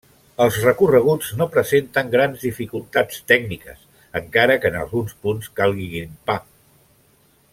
Els 0.43 0.55
recorreguts 0.61 1.27
no 1.41 1.47
presenten 1.55 2.09
grans 2.15 2.45
dificultats 2.47 3.21
tècniques, 3.33 3.85
encara 4.23 4.57
que 4.63 4.71
en 4.73 4.79
alguns 4.85 5.15
punts 5.27 5.53
calgui 5.61 5.89
grimpar. 5.97 6.41